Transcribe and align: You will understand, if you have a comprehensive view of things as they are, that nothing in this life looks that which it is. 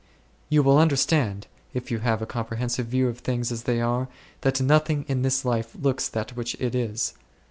You 0.49 0.63
will 0.63 0.79
understand, 0.79 1.45
if 1.75 1.91
you 1.91 1.99
have 1.99 2.23
a 2.23 2.25
comprehensive 2.25 2.87
view 2.87 3.07
of 3.07 3.19
things 3.19 3.51
as 3.51 3.65
they 3.65 3.79
are, 3.79 4.07
that 4.41 4.59
nothing 4.59 5.05
in 5.07 5.21
this 5.21 5.45
life 5.45 5.75
looks 5.79 6.09
that 6.09 6.35
which 6.35 6.55
it 6.59 6.73
is. 6.73 7.13